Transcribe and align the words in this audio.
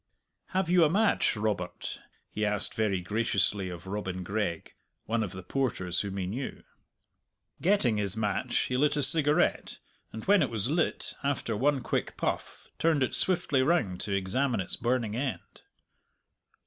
"Have 0.47 0.67
you 0.67 0.83
a 0.83 0.89
match, 0.89 1.37
Robert?" 1.37 1.99
he 2.31 2.43
asked 2.43 2.73
very 2.73 3.01
graciously 3.01 3.69
of 3.69 3.85
Robin 3.85 4.23
Gregg, 4.23 4.73
one 5.05 5.21
of 5.21 5.31
the 5.31 5.43
porters 5.43 6.01
whom 6.01 6.17
he 6.17 6.25
knew. 6.25 6.63
Getting 7.61 7.97
his 7.97 8.17
match, 8.17 8.57
he 8.61 8.77
lit 8.77 8.97
a 8.97 9.03
cigarette; 9.03 9.77
and 10.11 10.25
when 10.25 10.41
it 10.41 10.49
was 10.49 10.71
lit, 10.71 11.13
after 11.21 11.55
one 11.55 11.81
quick 11.83 12.17
puff, 12.17 12.67
turned 12.79 13.03
it 13.03 13.13
swiftly 13.13 13.61
round 13.61 14.01
to 14.01 14.11
examine 14.15 14.59
its 14.59 14.75
burning 14.75 15.15
end. 15.15 15.61